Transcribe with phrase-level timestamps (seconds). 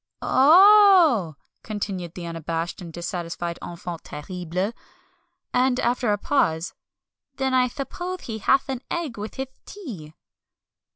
[0.23, 4.73] "Oh h h!" continued the unabashed and dissatisfied enfant terrible.
[5.53, 6.73] And, after a pause,
[7.35, 10.15] "then I thuppose he hath an egg with hith tea."